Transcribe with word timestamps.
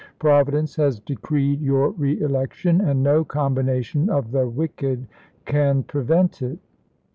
Providence 0.17 0.77
has 0.77 0.99
CLhfooin, 0.99 1.05
to 1.05 1.13
decreed 1.13 1.61
your 1.61 1.89
reelection, 1.91 2.81
and 2.81 3.03
no 3.03 3.23
combination 3.23 4.09
of 4.09 4.31
the 4.31 4.45
mT' 4.45 4.45
ms. 4.47 4.55
wicked 4.55 5.07
can 5.45 5.83
prevent 5.83 6.41
it." 6.41 6.57